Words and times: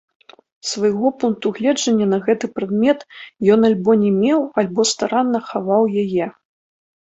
Свайго 0.69 1.09
пункту 1.23 1.51
гледжання 1.57 2.07
на 2.13 2.19
гэты 2.27 2.49
прадмет 2.55 2.99
ён 3.57 3.69
альбо 3.69 3.91
не 4.05 4.11
меў, 4.23 4.39
альбо 4.63 4.81
старанна 4.95 5.39
хаваў 5.51 5.83
яе. 6.07 6.25